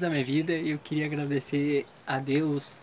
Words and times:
da 0.00 0.10
minha 0.10 0.24
vida 0.24 0.52
e 0.52 0.70
eu 0.70 0.78
queria 0.78 1.06
agradecer 1.06 1.86
a 2.06 2.18
Deus 2.18 2.74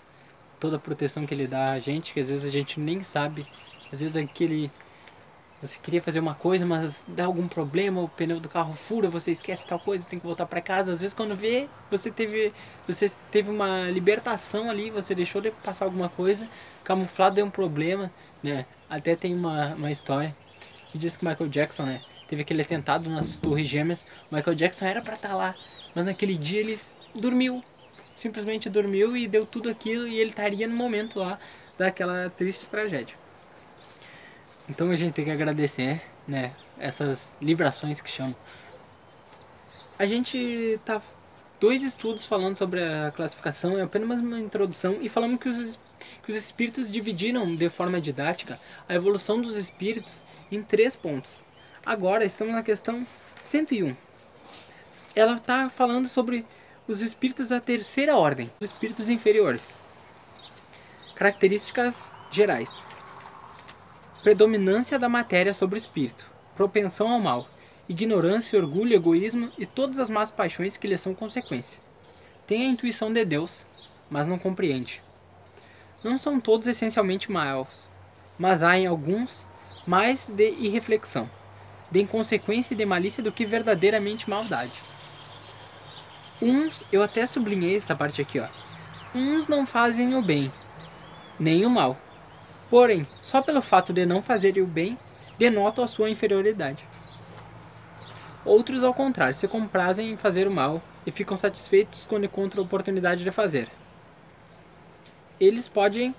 toda 0.60 0.77
a 0.77 0.79
proteção 0.79 1.25
que 1.25 1.33
Ele 1.33 1.47
dá 1.47 1.71
a 1.71 1.79
gente, 1.79 2.13
que 2.13 2.20
às 2.20 2.28
vezes 2.28 2.46
a 2.46 2.51
gente 2.51 2.79
nem 2.79 3.04
sabe, 3.04 3.46
às 3.92 4.00
vezes 4.00 4.16
aquele 4.16 4.71
você 5.61 5.79
queria 5.81 6.03
fazer 6.03 6.19
uma 6.19 6.35
coisa, 6.35 6.65
mas 6.67 7.03
dá 7.07 7.25
algum 7.25 7.47
problema, 7.47 7.99
o 7.99 8.07
pneu 8.07 8.39
do 8.39 8.47
carro 8.47 8.73
fura, 8.73 9.09
você 9.09 9.31
esquece 9.31 9.65
tal 9.65 9.79
coisa, 9.79 10.05
tem 10.05 10.19
que 10.19 10.25
voltar 10.25 10.45
para 10.45 10.61
casa. 10.61 10.93
Às 10.93 11.01
vezes 11.01 11.15
quando 11.15 11.35
vê, 11.35 11.67
você 11.89 12.11
teve, 12.11 12.53
você 12.88 13.11
teve 13.31 13.49
uma 13.49 13.89
libertação 13.89 14.70
ali, 14.70 14.91
você 14.91 15.15
deixou 15.15 15.41
de 15.41 15.49
passar 15.49 15.86
alguma 15.86 16.09
coisa, 16.09 16.47
camuflado 16.84 17.36
deu 17.36 17.45
um 17.45 17.49
problema, 17.49 18.11
né? 18.43 18.68
Até 18.88 19.15
tem 19.15 19.34
uma, 19.34 19.73
uma 19.73 19.91
história 19.91 20.36
que 20.91 20.97
diz 20.99 21.18
que 21.18 21.25
Michael 21.25 21.49
Jackson, 21.49 21.84
né? 21.84 22.02
Teve 22.27 22.43
aquele 22.43 22.61
atentado 22.61 23.09
nas 23.09 23.39
Torres 23.39 23.68
Gêmeas. 23.68 24.05
Michael 24.31 24.55
Jackson 24.55 24.86
era 24.86 25.02
para 25.02 25.15
estar 25.15 25.29
tá 25.29 25.36
lá, 25.36 25.55
mas 25.98 26.05
naquele 26.05 26.38
dia 26.38 26.59
ele 26.59 26.79
dormiu. 27.16 27.64
Simplesmente 28.18 28.70
dormiu 28.70 29.18
e 29.18 29.28
deu 29.28 29.47
tudo 29.47 29.68
aquilo 29.68 30.07
e 30.07 30.20
ele 30.20 30.29
estaria 30.29 30.68
no 30.68 30.75
momento 30.75 31.18
lá 31.18 31.39
daquela 31.75 32.30
triste 32.30 32.70
tragédia. 32.70 33.16
Então 34.70 34.92
a 34.92 34.95
gente 34.95 35.16
tem 35.16 35.25
que 35.25 35.31
agradecer, 35.31 36.00
né, 36.28 36.53
essas 36.78 37.36
librações 37.42 38.00
que 38.00 38.11
chamam. 38.11 38.36
A 39.97 40.06
gente 40.06 40.80
tá 40.86 41.02
dois 41.59 41.81
estudos 41.81 42.28
falando 42.28 42.59
sobre 42.59 42.84
a 42.84 43.11
classificação, 43.16 43.75
é 43.80 43.81
apenas 43.81 44.20
uma 44.20 44.39
introdução 44.39 45.00
e 45.02 45.09
falamos 45.09 45.39
que 45.39 45.50
os, 45.50 45.80
que 46.23 46.30
os 46.30 46.36
espíritos 46.36 46.92
dividiram 46.92 47.56
de 47.56 47.70
forma 47.72 48.00
didática 48.00 48.59
a 48.88 48.94
evolução 48.94 49.42
dos 49.42 49.56
espíritos 49.56 50.23
em 50.52 50.61
três 50.61 50.95
pontos. 50.95 51.44
Agora 51.84 52.23
estamos 52.23 52.53
na 52.53 52.61
questão 52.61 53.03
101. 53.42 54.06
Ela 55.17 55.38
está 55.38 55.67
falando 55.67 56.08
sobre 56.08 56.45
os 56.88 57.02
espíritos 57.02 57.50
da 57.50 57.59
terceira 57.59 58.16
ordem, 58.16 58.52
os 58.62 58.67
espíritos 58.67 59.09
inferiores. 59.09 59.64
Características 61.16 62.08
gerais 62.32 62.70
predominância 64.22 65.00
da 65.00 65.09
matéria 65.09 65.56
sobre 65.56 65.76
o 65.76 65.82
espírito, 65.82 66.24
propensão 66.56 67.09
ao 67.09 67.20
mal, 67.20 67.48
ignorância, 67.90 68.59
orgulho, 68.59 68.94
egoísmo 68.94 69.52
e 69.58 69.66
todas 69.66 69.98
as 69.98 70.08
más 70.08 70.30
paixões 70.30 70.78
que 70.78 70.86
lhe 70.86 70.98
são 71.00 71.16
consequência. 71.16 71.80
Tem 72.46 72.62
a 72.64 72.70
intuição 72.70 73.12
de 73.12 73.26
Deus, 73.26 73.66
mas 74.12 74.28
não 74.28 74.38
compreende. 74.38 75.02
Não 76.04 76.16
são 76.20 76.40
todos 76.40 76.68
essencialmente 76.68 77.31
maus, 77.31 77.90
mas 78.38 78.62
há 78.62 78.78
em 78.78 78.86
alguns 78.86 79.44
mais 79.88 80.28
de 80.28 80.52
irreflexão, 80.52 81.28
de 81.90 82.02
inconsequência 82.02 82.76
e 82.76 82.78
de 82.78 82.86
malícia 82.86 83.24
do 83.24 83.31
que 83.31 83.46
verdadeiramente 83.48 84.30
maldade. 84.30 84.80
Uns, 86.42 86.84
eu 86.92 87.02
até 87.02 87.26
sublinhei 87.26 87.78
essa 87.78 87.96
parte 87.96 88.22
aqui, 88.22 88.40
ó. 88.40 88.48
Uns 89.16 89.48
não 89.48 89.66
fazem 89.66 90.16
o 90.16 90.22
bem, 90.22 90.52
nem 91.40 91.66
o 91.66 91.70
mal, 91.70 91.98
Porém, 92.70 93.08
só 93.22 93.42
pelo 93.42 93.62
fato 93.62 93.94
de 93.94 94.06
não 94.06 94.22
fazerem 94.22 94.62
o 94.62 94.68
bem, 94.68 94.98
denotam 95.38 95.86
a 95.86 95.88
sua 95.88 96.10
inferioridade. 96.10 96.84
Outros, 98.44 98.84
ao 98.84 98.94
contrário, 98.94 99.36
se 99.36 99.48
comprazem 99.48 100.12
em 100.12 100.18
fazer 100.18 100.48
o 100.48 100.52
mal 100.52 100.82
e 101.06 101.12
ficam 101.12 101.38
satisfeitos 101.38 102.06
quando 102.06 102.26
encontram 102.26 102.62
a 102.62 102.66
oportunidade 102.66 103.24
de 103.24 103.32
fazer. 103.32 103.70
Eles 105.40 105.68
podem 105.68 106.14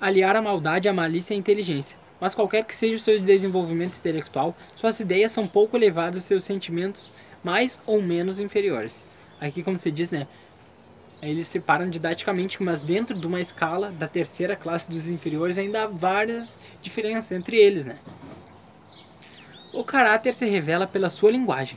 aliar 0.00 0.36
a 0.36 0.42
maldade 0.42 0.88
à 0.88 0.92
malícia 0.92 1.34
e 1.34 1.36
à 1.36 1.38
inteligência, 1.38 1.96
mas 2.20 2.34
qualquer 2.34 2.64
que 2.64 2.76
seja 2.76 2.96
o 2.96 3.00
seu 3.00 3.20
desenvolvimento 3.20 3.96
intelectual, 3.96 4.56
suas 4.76 5.00
ideias 5.00 5.32
são 5.32 5.48
pouco 5.48 5.76
elevadas 5.76 6.24
e 6.24 6.26
seus 6.26 6.44
sentimentos 6.44 7.10
mais 7.42 7.80
ou 7.86 8.00
menos 8.00 8.38
inferiores. 8.38 9.07
Aqui, 9.40 9.62
como 9.62 9.78
se 9.78 9.90
diz, 9.90 10.10
né, 10.10 10.26
eles 11.20 11.48
separam 11.48 11.90
didaticamente, 11.90 12.62
mas 12.62 12.80
dentro 12.80 13.18
de 13.18 13.26
uma 13.26 13.40
escala 13.40 13.90
da 13.90 14.06
terceira 14.06 14.54
classe 14.54 14.88
dos 14.88 15.06
inferiores 15.08 15.58
ainda 15.58 15.82
há 15.82 15.86
várias 15.86 16.56
diferenças 16.80 17.32
entre 17.32 17.56
eles, 17.56 17.86
né? 17.86 17.98
O 19.72 19.84
caráter 19.84 20.32
se 20.34 20.46
revela 20.46 20.86
pela 20.86 21.10
sua 21.10 21.30
linguagem. 21.30 21.76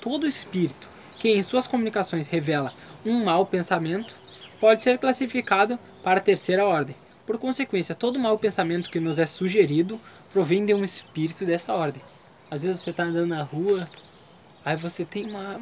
Todo 0.00 0.26
espírito 0.26 0.88
que 1.18 1.28
em 1.28 1.42
suas 1.42 1.66
comunicações 1.66 2.28
revela 2.28 2.72
um 3.04 3.24
mau 3.24 3.44
pensamento 3.44 4.14
pode 4.60 4.82
ser 4.82 4.98
classificado 4.98 5.78
para 6.02 6.18
a 6.18 6.22
terceira 6.22 6.64
ordem. 6.64 6.94
Por 7.26 7.38
consequência, 7.38 7.94
todo 7.94 8.18
mau 8.18 8.38
pensamento 8.38 8.88
que 8.88 9.00
nos 9.00 9.18
é 9.18 9.26
sugerido 9.26 10.00
provém 10.32 10.64
de 10.64 10.72
um 10.72 10.84
espírito 10.84 11.44
dessa 11.44 11.72
ordem. 11.74 12.02
Às 12.50 12.62
vezes 12.62 12.80
você 12.80 12.90
está 12.90 13.02
andando 13.02 13.26
na 13.26 13.42
rua, 13.42 13.88
aí 14.64 14.76
você 14.76 15.04
tem 15.04 15.28
uma, 15.28 15.60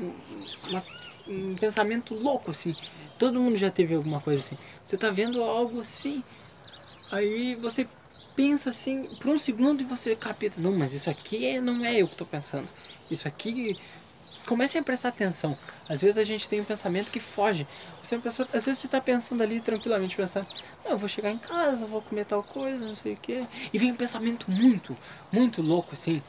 uma 0.68 0.84
um 1.26 1.54
pensamento 1.56 2.14
louco, 2.14 2.50
assim. 2.50 2.74
Todo 3.18 3.40
mundo 3.40 3.56
já 3.56 3.70
teve 3.70 3.94
alguma 3.94 4.20
coisa 4.20 4.42
assim. 4.42 4.58
Você 4.84 4.96
tá 4.96 5.10
vendo 5.10 5.42
algo 5.42 5.80
assim, 5.80 6.22
aí 7.10 7.54
você 7.54 7.86
pensa 8.34 8.70
assim, 8.70 9.08
por 9.20 9.30
um 9.30 9.38
segundo 9.38 9.80
e 9.80 9.84
você 9.84 10.16
capta. 10.16 10.52
Não, 10.56 10.76
mas 10.76 10.92
isso 10.92 11.08
aqui 11.08 11.60
não 11.60 11.84
é 11.84 11.96
eu 11.96 12.08
que 12.08 12.16
tô 12.16 12.26
pensando. 12.26 12.68
Isso 13.10 13.26
aqui. 13.28 13.78
Comece 14.46 14.76
a 14.76 14.82
prestar 14.82 15.08
atenção. 15.08 15.56
Às 15.88 16.02
vezes 16.02 16.18
a 16.18 16.24
gente 16.24 16.46
tem 16.46 16.60
um 16.60 16.64
pensamento 16.64 17.10
que 17.10 17.18
foge. 17.18 17.66
Você 18.02 18.16
é 18.16 18.18
pessoa, 18.18 18.46
às 18.52 18.64
vezes 18.66 18.78
você 18.78 18.86
está 18.86 19.00
pensando 19.00 19.42
ali 19.42 19.58
tranquilamente, 19.58 20.14
pensando, 20.14 20.46
não, 20.84 20.92
eu 20.92 20.98
vou 20.98 21.08
chegar 21.08 21.30
em 21.30 21.38
casa, 21.38 21.86
vou 21.86 22.02
comer 22.02 22.26
tal 22.26 22.42
coisa, 22.42 22.86
não 22.86 22.94
sei 22.96 23.14
o 23.14 23.16
que. 23.16 23.46
E 23.72 23.78
vem 23.78 23.92
um 23.92 23.96
pensamento 23.96 24.50
muito, 24.50 24.94
muito 25.32 25.62
louco, 25.62 25.94
assim. 25.94 26.22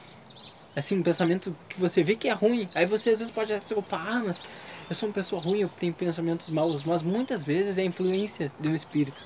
Assim, 0.73 0.97
um 0.97 1.03
pensamento 1.03 1.53
que 1.67 1.77
você 1.77 2.03
vê 2.03 2.15
que 2.15 2.29
é 2.29 2.33
ruim. 2.33 2.69
Aí 2.73 2.85
você 2.85 3.09
às 3.09 3.19
vezes 3.19 3.33
pode 3.33 3.53
se 3.65 3.73
opa, 3.73 3.97
ah, 3.97 4.23
mas 4.25 4.41
eu 4.89 4.95
sou 4.95 5.09
uma 5.09 5.15
pessoa 5.15 5.41
ruim, 5.41 5.59
eu 5.61 5.69
tenho 5.69 5.93
pensamentos 5.93 6.49
maus, 6.49 6.83
mas 6.83 7.01
muitas 7.01 7.43
vezes 7.43 7.77
é 7.77 7.81
a 7.81 7.85
influência 7.85 8.51
de 8.59 8.67
um 8.67 8.75
espírito 8.75 9.21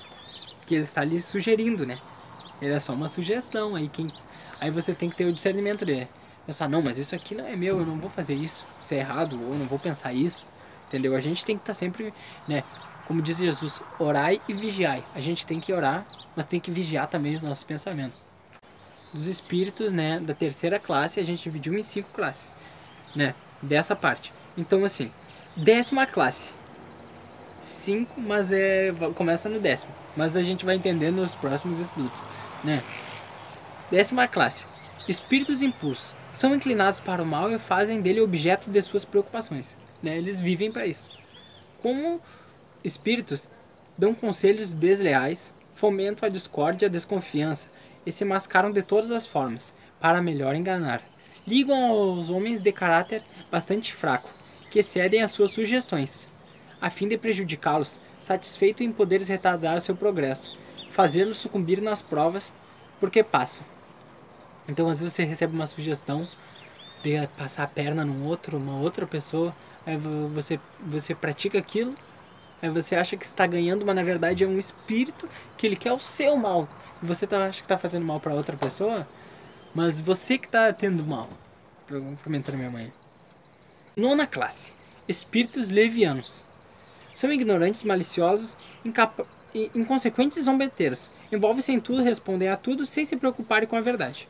que 0.66 0.74
ele 0.74 0.84
está 0.84 1.02
ali 1.02 1.20
sugerindo, 1.20 1.84
né? 1.84 1.98
Ele 2.62 2.72
é 2.72 2.80
só 2.80 2.92
uma 2.92 3.08
sugestão, 3.08 3.74
aí 3.74 3.88
quem 3.88 4.12
aí 4.60 4.70
você 4.70 4.94
tem 4.94 5.10
que 5.10 5.16
ter 5.16 5.24
o 5.24 5.32
discernimento 5.32 5.84
de 5.84 6.06
pensar, 6.46 6.68
não, 6.68 6.82
mas 6.82 6.98
isso 6.98 7.14
aqui 7.14 7.34
não 7.34 7.46
é 7.46 7.56
meu, 7.56 7.78
eu 7.78 7.86
não 7.86 7.98
vou 7.98 8.10
fazer 8.10 8.34
isso, 8.34 8.64
isso 8.82 8.94
é 8.94 8.98
errado, 8.98 9.40
ou 9.42 9.54
não 9.54 9.66
vou 9.66 9.78
pensar 9.78 10.12
isso. 10.12 10.44
Entendeu? 10.88 11.14
A 11.14 11.20
gente 11.20 11.44
tem 11.44 11.56
que 11.56 11.62
estar 11.62 11.72
tá 11.72 11.78
sempre, 11.78 12.12
né, 12.48 12.64
como 13.06 13.22
diz 13.22 13.38
Jesus, 13.38 13.80
orai 13.98 14.40
e 14.48 14.52
vigiai. 14.52 15.04
A 15.14 15.20
gente 15.20 15.46
tem 15.46 15.60
que 15.60 15.72
orar, 15.72 16.06
mas 16.34 16.46
tem 16.46 16.60
que 16.60 16.70
vigiar 16.70 17.08
também 17.08 17.36
os 17.36 17.42
nossos 17.42 17.64
pensamentos. 17.64 18.22
Dos 19.12 19.26
espíritos, 19.26 19.92
né, 19.92 20.20
da 20.20 20.34
terceira 20.34 20.78
classe, 20.78 21.20
a 21.20 21.24
gente 21.24 21.42
dividiu 21.42 21.74
em 21.74 21.82
cinco 21.82 22.10
classes, 22.12 22.52
né, 23.14 23.34
dessa 23.62 23.94
parte. 23.96 24.32
Então, 24.56 24.84
assim, 24.84 25.10
Décima 25.56 26.06
classe. 26.06 26.52
Cinco, 27.60 28.20
mas 28.20 28.52
é 28.52 28.92
começa 29.16 29.48
no 29.48 29.58
décimo. 29.58 29.92
Mas 30.16 30.36
a 30.36 30.42
gente 30.42 30.64
vai 30.64 30.76
entender 30.76 31.10
nos 31.10 31.34
próximos 31.34 31.78
estudos, 31.78 32.18
né? 32.62 32.82
Décima 33.90 34.28
classe. 34.28 34.64
Espíritos 35.08 35.60
impulsos. 35.60 36.14
São 36.32 36.54
inclinados 36.54 37.00
para 37.00 37.22
o 37.22 37.26
mal 37.26 37.50
e 37.50 37.58
fazem 37.58 38.00
dele 38.00 38.20
objeto 38.20 38.70
de 38.70 38.80
suas 38.80 39.04
preocupações. 39.04 39.76
Né? 40.00 40.16
Eles 40.16 40.40
vivem 40.40 40.70
para 40.70 40.86
isso. 40.86 41.10
Como 41.82 42.20
espíritos, 42.84 43.48
dão 43.98 44.14
conselhos 44.14 44.72
desleais, 44.72 45.52
fomentam 45.74 46.26
a 46.26 46.30
discórdia 46.30 46.86
e 46.86 46.88
a 46.88 46.92
desconfiança 46.92 47.68
e 48.06 48.12
se 48.12 48.24
mascaram 48.24 48.70
de 48.70 48.82
todas 48.82 49.10
as 49.10 49.26
formas, 49.26 49.74
para 50.00 50.22
melhor 50.22 50.54
enganar. 50.54 51.02
Ligam 51.46 51.90
aos 51.90 52.30
homens 52.30 52.60
de 52.60 52.70
caráter 52.70 53.22
bastante 53.50 53.92
fraco, 53.92 54.30
que 54.70 54.82
cedem 54.82 55.22
às 55.22 55.32
suas 55.32 55.52
sugestões, 55.52 56.26
a 56.80 56.88
fim 56.88 57.08
de 57.08 57.18
prejudicá-los, 57.18 57.98
satisfeito 58.22 58.82
em 58.82 58.92
poderes 58.92 59.28
retardar 59.28 59.80
seu 59.80 59.96
progresso, 59.96 60.56
fazê-los 60.92 61.38
sucumbir 61.38 61.82
nas 61.82 62.00
provas 62.00 62.52
porque 63.00 63.22
passam. 63.22 63.64
Então, 64.68 64.88
às 64.88 65.00
vezes 65.00 65.14
você 65.14 65.24
recebe 65.24 65.54
uma 65.54 65.66
sugestão 65.66 66.28
de 67.02 67.26
passar 67.36 67.64
a 67.64 67.66
perna 67.66 68.04
num 68.04 68.24
outro, 68.24 68.56
uma 68.56 68.78
outra 68.78 69.06
pessoa, 69.06 69.54
aí 69.84 69.96
você, 70.32 70.60
você 70.80 71.14
pratica 71.14 71.58
aquilo, 71.58 71.94
aí 72.62 72.68
você 72.68 72.94
acha 72.94 73.16
que 73.16 73.26
está 73.26 73.46
ganhando, 73.46 73.84
mas 73.84 73.96
na 73.96 74.04
verdade 74.04 74.44
é 74.44 74.46
um 74.46 74.58
espírito 74.58 75.28
que 75.56 75.66
ele 75.66 75.76
quer 75.76 75.92
o 75.92 75.98
seu 75.98 76.36
mal. 76.36 76.68
Você 77.02 77.26
tá, 77.26 77.46
acha 77.46 77.58
que 77.58 77.64
está 77.64 77.78
fazendo 77.78 78.04
mal 78.04 78.20
para 78.20 78.34
outra 78.34 78.56
pessoa, 78.56 79.08
mas 79.74 79.98
você 79.98 80.38
que 80.38 80.46
está 80.46 80.72
tendo 80.72 81.02
mal. 81.02 81.28
Comentando 82.22 82.56
minha 82.56 82.70
mãe. 82.70 82.92
Nona 83.96 84.26
classe: 84.26 84.72
Espíritos 85.08 85.70
levianos. 85.70 86.42
São 87.12 87.32
ignorantes, 87.32 87.84
maliciosos, 87.84 88.56
inconsequentes 89.74 90.38
e 90.38 90.42
zombeteiros. 90.42 91.10
Envolvem-se 91.32 91.72
em 91.72 91.80
tudo, 91.80 92.02
respondem 92.02 92.48
a 92.48 92.56
tudo 92.56 92.86
sem 92.86 93.04
se 93.04 93.16
preocuparem 93.16 93.68
com 93.68 93.76
a 93.76 93.80
verdade. 93.80 94.28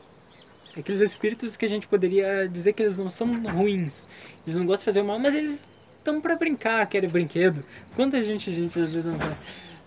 Aqueles 0.77 1.01
espíritos 1.01 1.55
que 1.57 1.65
a 1.65 1.69
gente 1.69 1.87
poderia 1.87 2.47
dizer 2.47 2.73
que 2.73 2.81
eles 2.81 2.97
não 2.97 3.09
são 3.09 3.27
ruins, 3.43 4.07
eles 4.45 4.57
não 4.57 4.65
gostam 4.65 4.83
de 4.83 4.85
fazer 4.85 5.03
mal, 5.03 5.19
mas 5.19 5.35
eles 5.35 5.63
estão 5.97 6.21
para 6.21 6.35
brincar, 6.35 6.87
querem 6.87 7.09
brinquedo. 7.09 7.63
Quanta 7.95 8.23
gente 8.23 8.53
gente 8.53 8.79
às 8.79 8.91
vezes 8.91 9.05
não 9.05 9.19
faz? 9.19 9.37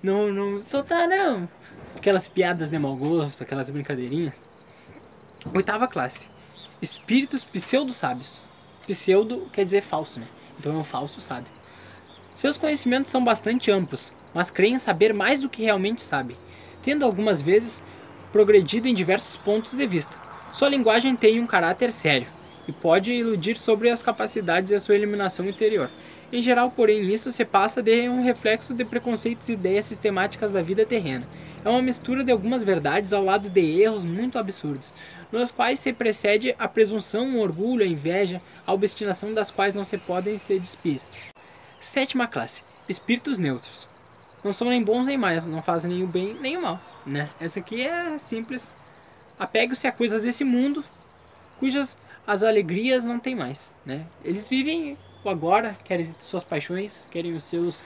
Não, 0.03 0.33
não, 0.33 0.63
soltar 0.63 1.09
não. 1.09 1.49
Aquelas 1.97 2.29
piadas 2.29 2.71
de 2.71 2.79
mau 2.79 2.95
gosto, 2.95 3.43
aquelas 3.43 3.71
brincadeirinhas. 3.71 4.35
Oitava 5.55 5.89
classe. 5.89 6.29
Espíritos 6.83 7.45
pseudo-sábios. 7.45 8.43
Pseudo 8.85 9.49
quer 9.53 9.65
dizer 9.65 9.83
falso, 9.83 10.21
né? 10.21 10.27
Então 10.59 10.73
é 10.73 10.77
um 10.77 10.85
falso 10.85 11.21
sábio. 11.21 11.51
Seus 12.35 12.57
conhecimentos 12.57 13.11
são 13.11 13.25
bastante 13.25 13.71
amplos, 13.71 14.13
mas 14.33 14.51
creem 14.51 14.79
saber 14.79 15.15
mais 15.15 15.41
do 15.41 15.49
que 15.49 15.63
realmente 15.63 16.03
sabem, 16.03 16.37
tendo 16.83 17.05
algumas 17.05 17.41
vezes 17.41 17.81
progredido 18.33 18.89
em 18.89 18.95
diversos 18.95 19.37
pontos 19.37 19.75
de 19.75 19.87
vista. 19.87 20.17
Sua 20.53 20.69
linguagem 20.69 21.15
tem 21.17 21.41
um 21.41 21.47
caráter 21.47 21.93
sério 21.93 22.27
e 22.67 22.73
pode 22.73 23.13
iludir 23.13 23.57
sobre 23.57 23.91
as 23.91 24.03
capacidades 24.03 24.71
e 24.71 24.75
a 24.75 24.81
sua 24.81 24.95
eliminação 24.95 25.49
interior. 25.49 25.91
Em 26.35 26.43
geral, 26.43 26.69
porém, 26.69 27.15
isso 27.15 27.31
se 27.31 27.45
passa 27.45 27.81
de 27.81 28.09
um 28.09 28.25
reflexo 28.25 28.75
de 28.75 28.85
preconceitos 28.85 29.49
e 29.49 29.53
ideias 29.53 29.87
sistemáticas 29.87 30.51
da 30.51 30.61
vida 30.61 30.85
terrena. 30.85 31.29
É 31.65 31.69
uma 31.69 31.81
mistura 31.81 32.25
de 32.25 32.33
algumas 32.33 32.65
verdades 32.65 33.13
ao 33.13 33.23
lado 33.23 33.49
de 33.49 33.61
erros 33.61 34.05
muito 34.05 34.37
absurdos, 34.37 34.93
nos 35.31 35.53
quais 35.53 35.79
se 35.79 35.93
precede 35.93 36.53
a 36.59 36.67
presunção, 36.67 37.37
o 37.37 37.41
orgulho, 37.41 37.85
a 37.85 37.87
inveja, 37.87 38.43
a 38.67 38.73
obstinação 38.73 39.33
das 39.33 39.49
quais 39.53 39.77
não 39.77 39.85
se 39.85 39.97
podem 39.97 40.37
se 40.37 40.59
despir. 40.59 41.01
Sétima 41.81 42.27
classe: 42.27 42.65
Espíritos 42.89 43.39
neutros. 43.39 43.87
Não 44.43 44.53
são 44.53 44.69
nem 44.69 44.83
bons 44.83 45.07
nem 45.07 45.17
maus, 45.17 45.47
não 45.47 45.63
fazem 45.63 45.89
nem 45.89 46.03
o 46.03 46.09
bem 46.09 46.37
nem 46.41 46.57
o 46.57 46.63
mal. 46.63 46.81
Né? 47.07 47.29
Essa 47.41 47.61
aqui 47.61 47.81
é 47.81 48.19
simples. 48.19 48.69
Apegam-se 49.39 49.87
a 49.87 49.93
coisas 49.93 50.21
desse 50.21 50.43
mundo, 50.43 50.83
cujas 51.61 51.97
as 52.27 52.43
alegrias 52.43 53.05
não 53.05 53.21
tem 53.21 53.37
mais. 53.37 53.71
Né? 53.87 54.05
Eles 54.25 54.49
vivem 54.49 54.99
agora, 55.29 55.77
querem 55.85 56.13
suas 56.23 56.45
paixões, 56.45 57.05
querem 57.11 57.35
os 57.35 57.45
seus 57.45 57.79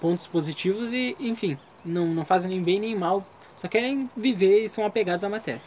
pontos 0.00 0.26
positivos 0.26 0.92
e, 0.92 1.16
enfim, 1.18 1.58
não, 1.84 2.06
não 2.08 2.24
fazem 2.24 2.50
nem 2.50 2.62
bem 2.62 2.80
nem 2.80 2.96
mal, 2.96 3.26
só 3.56 3.68
querem 3.68 4.10
viver 4.16 4.64
e 4.64 4.68
são 4.68 4.84
apegados 4.84 5.24
à 5.24 5.28
matéria. 5.28 5.62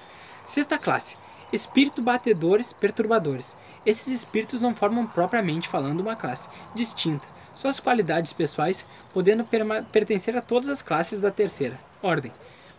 Sexta 0.46 0.78
classe: 0.78 1.16
Espírito 1.52 2.02
batedores 2.02 2.74
perturbadores. 2.74 3.56
Esses 3.86 4.08
espíritos 4.08 4.62
não 4.62 4.75
formam 4.75 5.08
propriamente 5.08 5.69
falando 5.69 6.02
uma 6.02 6.16
classe 6.16 6.48
distinta, 6.75 7.25
suas 7.56 7.80
qualidades 7.80 8.34
pessoais 8.34 8.86
podendo 9.14 9.46
pertencer 9.92 10.36
a 10.36 10.42
todas 10.42 10.68
as 10.68 10.81
classes 10.81 11.22
da 11.22 11.31
terceira 11.31 11.80
ordem. 12.02 12.31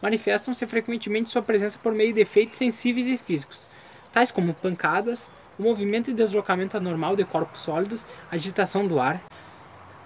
Manifestam-se 0.02 0.64
frequentemente 0.66 1.30
sua 1.30 1.42
presença 1.42 1.78
por 1.82 1.92
meio 1.92 2.12
de 2.12 2.20
efeitos 2.20 2.58
sensíveis 2.58 3.06
e 3.06 3.16
físicos, 3.18 3.66
tais 4.12 4.30
como 4.30 4.54
pancadas, 4.54 5.28
o 5.58 5.62
movimento 5.62 6.10
e 6.10 6.14
deslocamento 6.14 6.76
anormal 6.76 7.16
de 7.16 7.24
corpos 7.24 7.62
sólidos, 7.62 8.06
agitação 8.30 8.86
do 8.86 9.00
ar. 9.00 9.20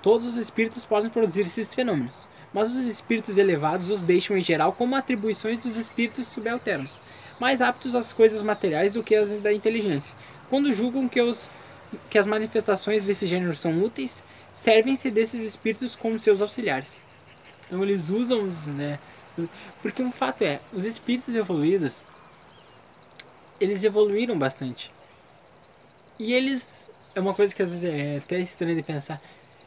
Todos 0.01 0.29
os 0.29 0.37
espíritos 0.37 0.85
podem 0.85 1.11
produzir 1.11 1.43
esses 1.43 1.75
fenômenos, 1.75 2.27
mas 2.53 2.71
os 2.71 2.85
espíritos 2.87 3.37
elevados 3.37 3.91
os 3.91 4.03
deixam 4.03 4.37
em 4.37 4.43
geral 4.43 4.73
como 4.73 4.97
atribuições 4.97 5.59
dos 5.59 5.77
espíritos 5.77 6.29
subalternos, 6.29 6.99
mais 7.39 7.61
aptos 7.61 7.95
às 7.95 8.13
coisas 8.13 8.43
materiais 8.43 8.93
do 8.93 9.03
que 9.03 9.15
as 9.15 9.31
da 9.43 9.53
inteligência. 9.53 10.15
Quando 10.49 10.73
julgam 10.73 11.09
que, 11.09 11.21
os, 11.21 11.49
que 12.11 12.19
as 12.19 12.27
manifestações 12.27 13.05
desse 13.05 13.27
gênero 13.27 13.55
são 13.57 13.83
úteis, 13.83 14.23
servem-se 14.55 15.11
desses 15.11 15.43
espíritos 15.43 15.95
como 15.95 16.19
seus 16.19 16.41
auxiliares. 16.41 17.01
Então 17.67 17.83
eles 17.83 18.09
usam 18.09 18.49
né? 18.67 18.99
Porque 19.81 20.03
um 20.03 20.13
fato 20.13 20.43
é, 20.43 20.61
os 20.73 20.85
espíritos 20.85 21.35
evoluídos, 21.35 22.03
eles 23.61 23.83
evoluíram 23.83 24.39
bastante. 24.39 24.91
E 26.19 26.33
eles, 26.33 26.89
é 27.15 27.21
uma 27.21 27.35
coisa 27.35 27.55
que 27.55 27.63
às 27.63 27.69
vezes 27.71 27.85
é 27.85 28.19
até 28.19 28.39
estranho 28.39 28.77
de 28.77 28.83
pensar, 28.83 29.21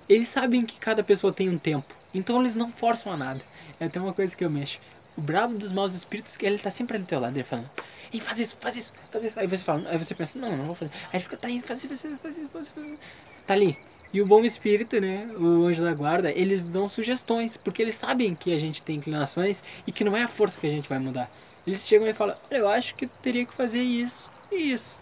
eles 0.08 0.30
sabem 0.30 0.66
que 0.66 0.78
cada 0.80 1.04
pessoa 1.04 1.34
tem 1.34 1.50
um 1.50 1.58
tempo, 1.58 1.96
então 2.14 2.40
eles 2.40 2.56
não 2.56 2.72
forçam 2.72 3.12
a 3.12 3.18
nada. 3.18 3.42
É 3.80 3.86
até 3.86 4.00
uma 4.00 4.14
coisa 4.14 4.36
que 4.36 4.46
eu 4.46 4.50
mexo. 4.50 4.80
O 5.18 5.22
brabo 5.22 5.58
dos 5.58 5.72
maus 5.72 5.94
espíritos, 5.94 6.38
ele 6.42 6.60
tá 6.60 6.70
sempre 6.70 6.98
ali 6.98 7.06
do 7.06 7.08
teu 7.08 7.20
lado, 7.20 7.36
ele 7.36 7.44
falando, 7.44 7.70
Ei, 8.14 8.20
faz 8.20 8.40
isso, 8.40 8.56
faz 8.60 8.78
isso, 8.78 8.94
faz 9.12 9.26
isso. 9.26 9.40
Aí 9.40 9.48
você 9.48 9.64
fala, 9.64 9.90
aí 9.90 9.98
você 9.98 10.16
pensa, 10.16 10.40
não, 10.40 10.56
não 10.56 10.66
vou 10.68 10.76
fazer. 10.76 10.92
Aí 11.12 11.16
ele 11.16 11.24
fica, 11.24 11.38
tá 11.38 11.50
indo, 11.50 11.66
faz 11.66 11.84
isso, 11.84 11.88
faz 11.88 12.04
isso, 12.06 12.18
faz 12.22 12.38
isso, 12.38 12.50
faz 12.50 12.68
isso. 12.68 13.00
Tá 13.46 13.54
ali. 13.54 13.78
E 14.14 14.22
o 14.22 14.26
bom 14.26 14.46
espírito, 14.46 15.00
né, 15.02 15.28
o 15.38 15.66
anjo 15.66 15.84
da 15.84 15.94
guarda, 15.94 16.32
eles 16.32 16.64
dão 16.64 16.88
sugestões, 16.88 17.58
porque 17.58 17.82
eles 17.82 17.96
sabem 17.96 18.34
que 18.34 18.54
a 18.54 18.60
gente 18.60 18.82
tem 18.82 18.96
inclinações 18.96 19.62
e 19.86 19.92
que 19.92 20.06
não 20.06 20.16
é 20.16 20.24
a 20.24 20.28
força 20.28 20.58
que 20.58 20.66
a 20.66 20.70
gente 20.70 20.88
vai 20.88 21.00
mudar. 21.00 21.30
Eles 21.68 21.86
chegam 21.86 22.08
e 22.08 22.14
falam, 22.14 22.38
eu 22.50 22.70
acho 22.70 22.96
que 22.96 23.08
teria 23.08 23.46
que 23.46 23.54
fazer 23.54 23.82
isso 23.82 24.32
e 24.52 24.72
isso. 24.72 24.98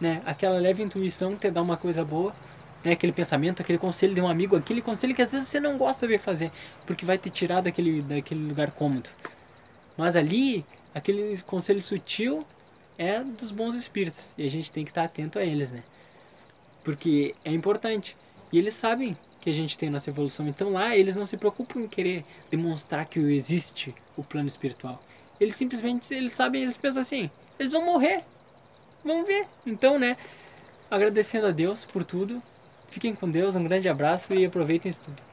Né? 0.00 0.22
Aquela 0.24 0.58
leve 0.58 0.82
intuição 0.82 1.36
te 1.36 1.50
dá 1.50 1.60
uma 1.60 1.76
coisa 1.76 2.04
boa, 2.04 2.34
né? 2.82 2.92
aquele 2.92 3.12
pensamento, 3.12 3.60
aquele 3.60 3.78
conselho 3.78 4.14
de 4.14 4.20
um 4.20 4.28
amigo, 4.28 4.56
aquele 4.56 4.80
conselho 4.80 5.14
que 5.14 5.22
às 5.22 5.30
vezes 5.30 5.48
você 5.48 5.60
não 5.60 5.76
gosta 5.76 6.06
de 6.06 6.16
fazer, 6.18 6.50
porque 6.86 7.04
vai 7.04 7.18
te 7.18 7.28
tirar 7.30 7.60
daquele, 7.60 8.00
daquele 8.02 8.46
lugar 8.46 8.70
cômodo. 8.70 9.10
Mas 9.96 10.16
ali, 10.16 10.64
aquele 10.94 11.36
conselho 11.42 11.82
sutil 11.82 12.46
é 12.96 13.22
dos 13.22 13.50
bons 13.50 13.74
espíritos 13.74 14.32
e 14.36 14.46
a 14.46 14.50
gente 14.50 14.72
tem 14.72 14.84
que 14.84 14.90
estar 14.90 15.04
atento 15.04 15.38
a 15.38 15.44
eles, 15.44 15.70
né? 15.70 15.82
Porque 16.82 17.34
é 17.44 17.52
importante. 17.52 18.16
E 18.52 18.58
eles 18.58 18.74
sabem 18.74 19.16
que 19.40 19.48
a 19.48 19.52
gente 19.52 19.78
tem 19.78 19.90
nossa 19.90 20.10
evolução. 20.10 20.46
Então 20.48 20.72
lá 20.72 20.96
eles 20.96 21.16
não 21.16 21.26
se 21.26 21.36
preocupam 21.36 21.80
em 21.80 21.88
querer 21.88 22.24
demonstrar 22.50 23.06
que 23.06 23.18
existe 23.18 23.94
o 24.16 24.22
plano 24.22 24.48
espiritual. 24.48 25.02
Eles 25.38 25.56
simplesmente 25.56 26.12
eles 26.12 26.32
sabem, 26.32 26.62
eles 26.62 26.76
pensam 26.76 27.00
assim, 27.00 27.30
eles 27.58 27.72
vão 27.72 27.84
morrer. 27.84 28.24
Vamos 29.04 29.26
ver. 29.26 29.46
Então, 29.66 29.98
né, 29.98 30.16
agradecendo 30.90 31.46
a 31.46 31.50
Deus 31.50 31.84
por 31.84 32.04
tudo. 32.04 32.42
Fiquem 32.90 33.14
com 33.14 33.30
Deus, 33.30 33.54
um 33.54 33.64
grande 33.64 33.88
abraço 33.88 34.34
e 34.34 34.44
aproveitem 34.44 34.90
isso 34.90 35.02
tudo. 35.02 35.29